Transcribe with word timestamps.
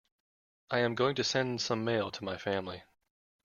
I 0.71 0.79
am 0.79 0.95
going 0.95 1.13
to 1.17 1.23
send 1.23 1.61
some 1.61 1.85
mail 1.85 2.09
to 2.09 2.23
my 2.23 2.35
family. 2.35 2.81